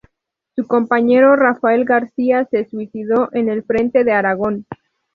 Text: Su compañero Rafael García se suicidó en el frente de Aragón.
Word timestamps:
Su 0.55 0.65
compañero 0.65 1.35
Rafael 1.35 1.85
García 1.85 2.45
se 2.49 2.65
suicidó 2.67 3.29
en 3.33 3.49
el 3.49 3.61
frente 3.63 4.03
de 4.03 4.13
Aragón. 4.13 4.65